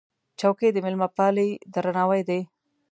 چوکۍ 0.39 0.69
د 0.73 0.77
مېلمهپالۍ 0.85 1.49
درناوی 1.73 2.21
دی. 2.29 2.41